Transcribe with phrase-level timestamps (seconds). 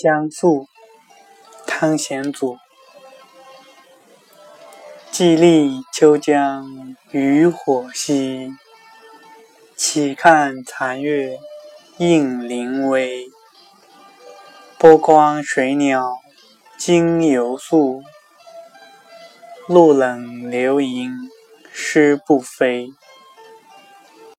[0.00, 0.68] 江宿，
[1.66, 2.56] 汤显祖。
[5.10, 8.52] 既立秋江渔火稀，
[9.74, 11.36] 岂看残月
[11.96, 13.26] 映林微？
[14.78, 16.18] 波光水鸟
[16.76, 18.04] 惊游宿，
[19.66, 21.12] 露冷流萤
[21.72, 22.92] 湿不飞。